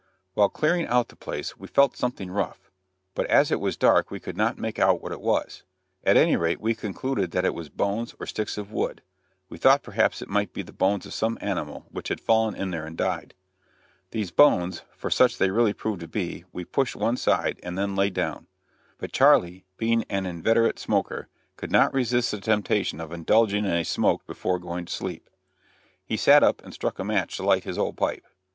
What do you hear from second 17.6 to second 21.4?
and then we lay down. But Charley, being an inveterate smoker,